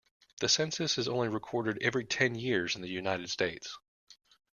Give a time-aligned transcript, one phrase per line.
[0.39, 3.77] The census is only recorded every ten years in the United States.